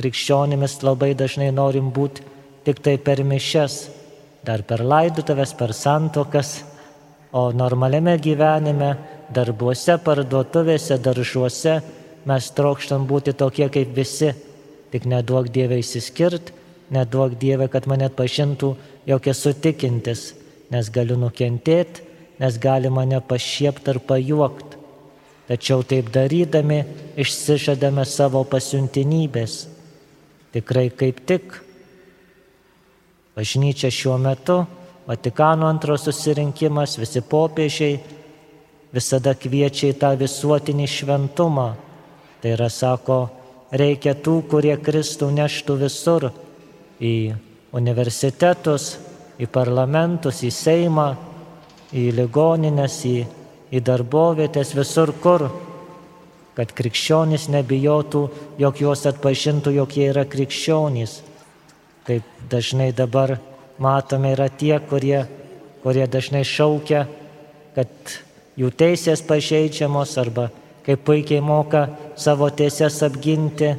krikščionimis 0.00 0.80
labai 0.86 1.12
dažnai 1.14 1.50
norim 1.52 1.92
būti 1.92 2.24
tik 2.64 2.80
tai 2.84 2.96
per 2.98 3.22
mišes, 3.24 3.76
dar 4.44 4.64
per 4.64 4.82
laidutavės, 4.84 5.54
per 5.56 5.72
santokas, 5.76 6.60
o 7.32 7.50
normaliame 7.54 8.16
gyvenime 8.18 8.94
darbuose, 9.32 9.96
parduotuvėse, 10.02 10.98
daržuose 10.98 11.76
mes 12.26 12.50
trokštam 12.56 13.06
būti 13.08 13.36
tokie 13.38 13.68
kaip 13.72 13.92
visi. 13.96 14.32
Tik 14.90 15.06
neduok 15.06 15.52
Dievę 15.54 15.78
įsiskirt, 15.80 16.50
neduok 16.90 17.36
Dievę, 17.38 17.68
kad 17.70 17.86
mane 17.86 18.10
pažintų, 18.10 18.74
jog 19.06 19.28
esu 19.30 19.54
tikintis, 19.54 20.32
nes 20.74 20.90
galiu 20.90 21.16
nukentėti, 21.20 22.02
nes 22.42 22.58
gali 22.58 22.90
mane 22.90 23.20
pašiepti 23.22 23.94
ar 23.94 24.00
pajuokti. 24.02 24.78
Tačiau 25.50 25.82
taip 25.82 26.10
darydami 26.14 26.84
išsižadame 27.18 28.04
savo 28.06 28.42
pasiuntinybės. 28.46 29.66
Tikrai 30.50 30.90
kaip 30.90 31.22
tik. 31.26 31.54
Bažnyčia 33.36 33.90
šiuo 33.90 34.18
metu, 34.18 34.64
Vatikano 35.10 35.66
antro 35.66 35.96
susirinkimas, 35.98 36.98
visi 37.00 37.18
popiežiai 37.26 37.96
visada 38.94 39.32
kviečia 39.34 39.90
į 39.90 39.96
tą 39.98 40.10
visuotinį 40.20 40.86
šventumą. 40.86 41.68
Tai 42.40 42.52
yra, 42.54 42.68
sako, 42.70 43.16
reikia 43.74 44.14
tų, 44.14 44.36
kurie 44.50 44.76
Kristų 44.78 45.32
neštų 45.34 45.76
visur- 45.80 46.30
į 47.00 47.34
universitetus, 47.72 48.98
į 49.38 49.48
parlamentus, 49.50 50.42
į 50.46 50.50
Seimą, 50.50 51.08
į 51.92 52.10
ligoninės, 52.14 53.04
į, 53.06 53.26
į 53.72 53.80
darbovietės, 53.82 54.74
visur 54.74 55.12
kur. 55.22 55.48
Kad 56.56 56.72
krikščionys 56.76 57.48
nebijotų, 57.52 58.22
jog 58.60 58.80
juos 58.82 59.06
atpažintų, 59.08 59.74
jog 59.78 59.96
jie 59.96 60.08
yra 60.10 60.24
krikščionys. 60.28 61.20
Kaip 62.08 62.26
dažnai 62.50 62.90
dabar 62.96 63.36
matome, 63.78 64.34
yra 64.34 64.48
tie, 64.50 64.76
kurie, 64.90 65.24
kurie 65.84 66.06
dažnai 66.10 66.42
šaukia, 66.44 67.06
kad 67.76 68.16
jų 68.58 68.72
teisės 68.76 69.22
pažeidžiamos 69.26 70.16
arba 70.20 70.50
kaip 70.86 71.04
puikiai 71.06 71.42
moka 71.44 71.86
savo 72.18 72.48
teisės 72.50 72.98
apginti, 73.06 73.74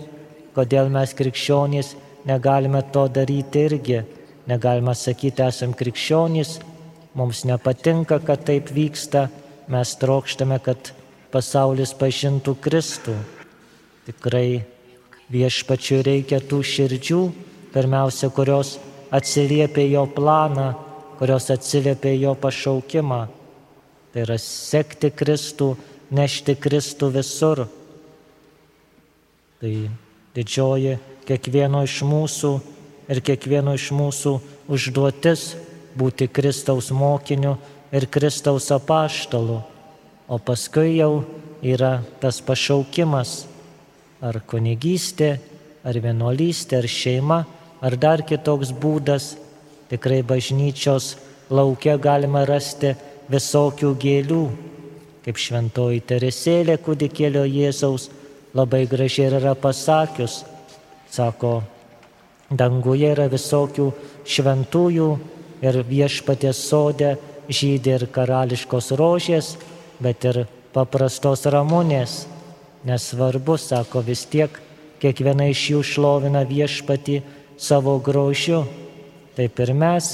kodėl 0.56 0.90
mes 0.94 1.14
krikščionys 1.18 1.96
negalime 2.30 2.84
to 2.94 3.08
daryti 3.12 3.66
irgi. 3.68 4.02
Negalime 4.50 4.94
sakyti, 4.98 5.44
esam 5.46 5.74
krikščionys, 5.78 6.56
mums 7.16 7.44
nepatinka, 7.46 8.18
kad 8.26 8.42
taip 8.48 8.72
vyksta, 8.74 9.28
mes 9.72 9.94
trokštame, 10.02 10.58
kad 10.66 10.92
pasaulis 11.32 11.94
pažintų 11.98 12.56
Kristų. 12.62 13.16
Tikrai 14.08 14.64
viešpačiui 15.32 16.02
reikia 16.04 16.42
tų 16.44 16.62
širdžių, 16.68 17.22
pirmiausia, 17.72 18.30
kurios 18.36 18.76
atsiliepia 19.14 19.86
jo 19.88 20.06
planą, 20.12 20.74
kurios 21.20 21.50
atsiliepia 21.54 22.14
jo 22.18 22.36
pašaukimą. 22.36 23.22
Tai 24.12 24.26
yra 24.26 24.38
sekti 24.42 25.12
Kristų, 25.16 25.72
nešti 26.12 26.58
Kristų 26.60 27.12
visur. 27.16 27.66
Tai 29.62 29.74
didžioji 30.36 30.98
kiekvieno 31.30 31.86
iš 31.88 32.02
mūsų 32.08 32.54
ir 33.12 33.22
kiekvieno 33.24 33.76
iš 33.78 33.92
mūsų 33.96 34.38
užduotis 34.72 35.52
būti 35.96 36.28
Kristaus 36.32 36.90
mokiniu 36.96 37.58
ir 37.92 38.08
Kristaus 38.12 38.72
apaštalu 38.74 39.62
o 40.32 40.40
paskui 40.40 40.96
jau 40.96 41.26
yra 41.60 42.00
tas 42.24 42.40
pašaukimas 42.40 43.32
ar 44.24 44.38
kunigystė, 44.48 45.34
ar 45.84 45.98
vienuolystė, 46.00 46.80
ar 46.80 46.88
šeima, 46.88 47.40
ar 47.84 47.98
dar 48.00 48.24
kitoks 48.24 48.72
būdas. 48.72 49.34
Tikrai 49.92 50.22
bažnyčios 50.24 51.18
laukia 51.52 51.98
galima 52.00 52.46
rasti 52.48 52.94
visokių 53.32 53.92
gėlių, 54.00 54.44
kaip 55.26 55.42
šventoji 55.42 56.00
Teresėlė 56.08 56.78
kūdikėlio 56.86 57.44
Jėzaus 57.50 58.08
labai 58.56 58.86
gražiai 58.88 59.28
yra 59.34 59.52
pasakius. 59.60 60.46
Sako, 61.12 61.60
danguje 62.48 63.12
yra 63.12 63.28
visokių 63.28 63.90
šventųjų 64.24 65.10
ir 65.68 65.82
viešpatės 65.92 66.64
sodė 66.70 67.18
žydė 67.52 67.98
ir 67.98 68.08
karališkos 68.16 68.94
rožės, 68.96 69.56
bet 70.02 70.26
ir 70.26 70.44
paprastos 70.74 71.46
ramunės. 71.46 72.26
Nesvarbu, 72.88 73.58
sako 73.62 74.02
vis 74.06 74.26
tiek, 74.26 74.50
kiekviena 75.02 75.52
iš 75.52 75.68
jų 75.74 75.82
šlovina 75.86 76.42
viešpati 76.50 77.20
savo 77.62 77.98
grožiu. 78.02 78.64
Taip 79.38 79.60
ir 79.62 79.74
mes, 79.78 80.10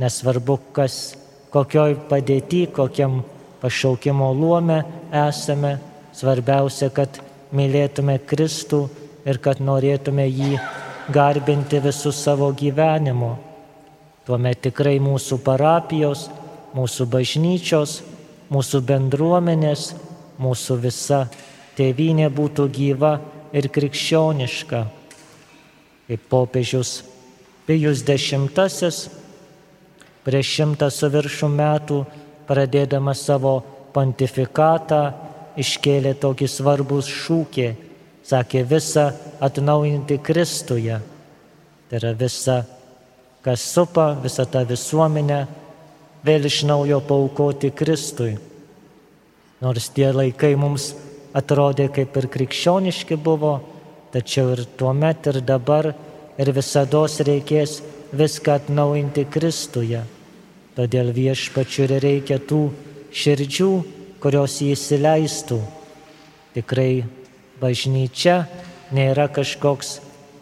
nesvarbu, 0.00 0.58
kas, 0.76 1.18
kokioj 1.52 1.98
padėti, 2.08 2.64
kokiam 2.72 3.20
pašaukimo 3.60 4.30
luome 4.32 4.80
esame, 5.12 5.76
svarbiausia, 6.16 6.88
kad 6.94 7.20
mylėtume 7.52 8.18
Kristų 8.28 8.86
ir 9.28 9.40
kad 9.44 9.60
norėtume 9.60 10.26
jį 10.28 10.56
garbinti 11.12 11.80
visų 11.84 12.12
savo 12.12 12.50
gyvenimu. 12.56 13.34
Tuomet 14.28 14.60
tikrai 14.66 14.98
mūsų 15.00 15.38
parapijos, 15.44 16.26
mūsų 16.76 17.06
bažnyčios, 17.08 18.00
mūsų 18.52 18.80
bendruomenės, 18.88 19.92
mūsų 20.40 20.78
visa 20.82 21.24
tėvynė 21.78 22.28
būtų 22.34 22.68
gyva 22.74 23.18
ir 23.52 23.68
krikščioniška. 23.72 24.82
Kaip 26.08 26.28
popiežius 26.32 27.02
Pijus 27.68 28.00
X 28.00 29.08
prieš 30.24 30.52
šimtą 30.56 30.88
su 30.92 31.08
viršų 31.12 31.48
metų 31.52 31.98
pradėdamas 32.48 33.20
savo 33.28 33.58
pontifikatą 33.92 35.02
iškėlė 35.60 36.14
tokį 36.22 36.48
svarbų 36.48 37.02
šūkį, 37.04 37.68
sakė 38.24 38.64
visą 38.68 39.10
atnaujinti 39.40 40.18
Kristuje. 40.24 41.00
Tai 41.88 42.00
yra 42.00 42.12
visa, 42.16 42.62
kas 43.44 43.64
supa 43.64 44.10
visą 44.22 44.44
tą 44.48 44.64
visuomenę, 44.68 45.46
vėl 46.24 46.48
iš 46.48 46.62
naujo 46.68 47.00
paukoti 47.04 47.70
Kristui. 47.70 48.36
Nors 49.62 49.88
tie 49.94 50.10
laikai 50.14 50.54
mums 50.58 50.92
atrodė 51.36 51.88
kaip 51.94 52.16
ir 52.16 52.28
krikščioniški 52.34 53.18
buvo, 53.18 53.58
tačiau 54.14 54.54
ir 54.54 54.64
tuo 54.78 54.92
met 54.94 55.26
ir 55.26 55.40
dabar 55.42 55.92
ir 56.38 56.52
visada 56.54 57.04
reikės 57.04 57.80
viską 58.12 58.54
atnaujinti 58.60 59.26
Kristuje. 59.30 60.04
Todėl 60.78 61.10
viešpačiu 61.10 61.88
reikia 61.90 62.38
tų 62.38 62.68
širdžių, 63.10 63.70
kurios 64.22 64.60
jį 64.62 64.72
įsileistų. 64.76 65.58
Tikrai 66.54 67.04
bažnyčia 67.58 68.44
nėra 68.94 69.26
kažkoks 69.28 69.98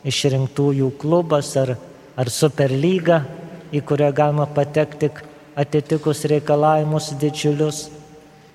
išrinktųjų 0.06 0.90
klubas 1.00 1.54
ar, 1.56 1.76
ar 2.16 2.30
superlyga, 2.30 3.24
į 3.72 3.80
kurią 3.80 4.12
galima 4.14 4.46
patekti 4.46 5.08
tik 5.08 5.24
atitikus 5.56 6.24
reikalavimus 6.28 7.14
didžiulius, 7.20 7.86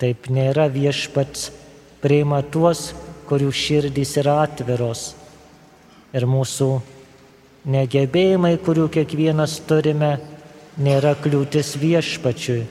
taip 0.01 0.29
nėra 0.29 0.67
viešpats 0.69 1.49
priima 2.01 2.41
tuos, 2.53 2.91
kurių 3.29 3.51
širdys 3.53 4.17
yra 4.21 4.41
atviros. 4.45 5.11
Ir 6.13 6.27
mūsų 6.27 6.69
negebėjimai, 7.71 8.55
kurių 8.61 8.87
kiekvienas 8.93 9.59
turime, 9.69 10.17
nėra 10.81 11.15
kliūtis 11.19 11.75
viešpačiui. 11.81 12.65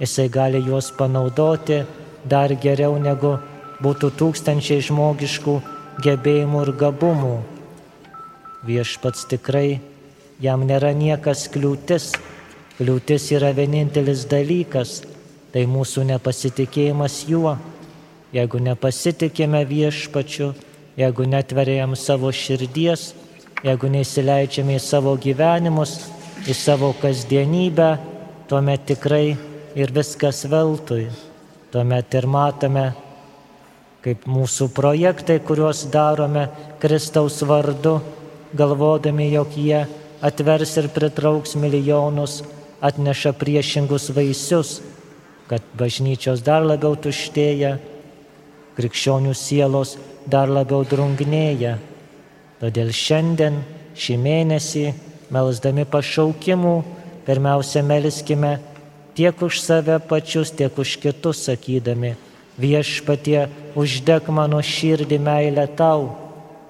Jisai 0.00 0.28
gali 0.28 0.60
juos 0.64 0.90
panaudoti 0.92 1.82
dar 2.28 2.52
geriau 2.60 2.98
negu 3.00 3.36
būtų 3.82 4.10
tūkstančiai 4.18 4.84
žmogiškų 4.84 5.56
gebėjimų 6.04 6.62
ir 6.66 6.72
gabumų. 6.80 7.36
Viešpats 8.66 9.26
tikrai 9.30 9.80
jam 10.42 10.64
nėra 10.68 10.92
niekas 10.96 11.46
kliūtis 11.52 12.10
Kliūtis 12.76 13.30
yra 13.32 13.54
vienintelis 13.56 14.26
dalykas- 14.28 14.98
tai 15.52 15.62
mūsų 15.64 16.02
nepasitikėjimas 16.10 17.14
juo. 17.24 17.56
Jeigu 18.36 18.58
nepasitikime 18.60 19.62
viešpačiu, 19.64 20.52
jeigu 20.98 21.24
netverėjam 21.24 21.96
savo 21.96 22.28
širdies, 22.28 23.14
jeigu 23.64 23.88
neįsileidžiame 23.88 24.76
į 24.76 24.80
savo 24.84 25.16
gyvenimus, 25.16 26.10
į 26.44 26.52
savo 26.52 26.92
kasdienybę, 27.00 27.98
tuomet 28.46 28.84
tikrai 28.84 29.38
ir 29.74 29.88
viskas 29.88 30.44
veltui. 30.44 31.06
Tuomet 31.72 32.12
ir 32.14 32.26
matome, 32.26 32.94
kaip 34.02 34.26
mūsų 34.26 34.68
projektai, 34.74 35.38
kuriuos 35.40 35.86
darome 35.90 36.50
Kristaus 36.78 37.40
vardu, 37.40 38.02
galvodami, 38.54 39.30
jog 39.32 39.48
jie 39.56 39.86
atvers 40.20 40.76
ir 40.76 40.88
pritrauks 40.88 41.56
milijonus 41.56 42.42
atneša 42.80 43.32
priešingus 43.32 44.10
vaisius, 44.10 44.80
kad 45.46 45.62
bažnyčios 45.78 46.42
dar 46.44 46.64
labiau 46.66 46.96
tuštėja, 46.98 47.76
krikščionių 48.76 49.32
sielos 49.34 49.96
dar 50.26 50.50
labiau 50.50 50.84
drungnėja. 50.84 51.76
Todėl 52.60 52.90
šiandien, 52.92 53.60
šį 53.96 54.16
mėnesį, 54.20 54.86
melsdami 55.32 55.86
pašaukimų, 55.88 56.76
pirmiausia 57.26 57.82
melskime 57.86 58.58
tiek 59.16 59.42
už 59.42 59.60
save 59.60 59.98
pačius, 60.08 60.52
tiek 60.52 60.72
už 60.76 60.98
kitus 61.00 61.46
sakydami, 61.48 62.14
viešpatie, 62.60 63.48
uždeg 63.76 64.28
mano 64.28 64.60
širdį 64.60 65.18
meilę 65.20 65.66
tau, 65.78 66.10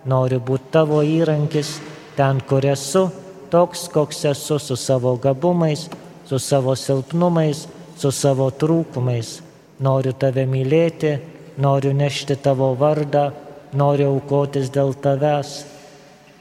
noriu 0.06 0.38
būti 0.38 0.70
tavo 0.74 1.02
įrankis 1.02 1.78
ten, 2.16 2.38
kur 2.46 2.66
esu 2.66 3.08
toks, 3.50 3.86
koks 3.92 4.24
esu 4.32 4.58
su 4.58 4.76
savo 4.76 5.16
gabumais, 5.16 5.88
su 6.28 6.38
savo 6.38 6.74
silpnumais, 6.76 7.66
su 7.96 8.10
savo 8.10 8.50
trūkumais. 8.50 9.40
Noriu 9.80 10.12
tave 10.16 10.46
mylėti, 10.48 11.16
noriu 11.60 11.92
nešti 11.96 12.36
tavo 12.42 12.72
vardą, 12.78 13.30
noriu 13.76 14.10
aukotis 14.14 14.70
dėl 14.72 14.94
tavęs. 15.02 15.52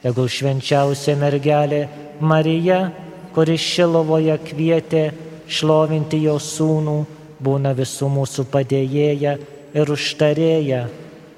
Tegul 0.04 0.30
švenčiausia 0.30 1.16
mergelė 1.20 1.86
Marija, 2.22 2.92
kuri 3.36 3.58
Šilovoje 3.60 4.38
kvietė 4.46 5.10
šlovinti 5.48 6.22
jo 6.24 6.38
sūnų, 6.40 6.98
būna 7.44 7.74
visų 7.76 8.10
mūsų 8.14 8.46
padėjėja 8.52 9.36
ir 9.76 9.92
užtarėja, 9.92 10.86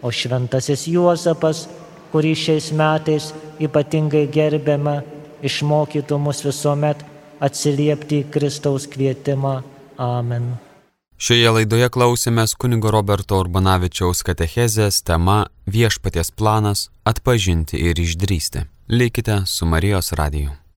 o 0.06 0.12
šventasis 0.13 0.86
Juozapas, 0.91 1.65
kurį 2.12 2.34
šiais 2.38 2.69
metais 2.75 3.32
ypatingai 3.63 4.27
gerbiama, 4.32 5.01
išmokytų 5.45 6.19
mus 6.21 6.43
visuomet 6.45 7.04
atsiliepti 7.43 8.23
į 8.23 8.30
Kristaus 8.34 8.88
kvietimą. 8.89 9.60
Amen. 9.97 10.56
Šioje 11.17 11.50
laidoje 11.50 11.89
klausėmės 11.89 12.54
kunigo 12.62 12.91
Roberto 12.93 13.39
Urbanavičiaus 13.41 14.21
katechezės 14.26 15.02
tema 15.02 15.47
Viešpaties 15.65 16.30
planas- 16.32 16.89
atpažinti 17.12 17.82
ir 17.89 17.97
išdrysti. 17.97 18.67
Likite 18.89 19.41
su 19.45 19.65
Marijos 19.65 20.13
radiju. 20.13 20.58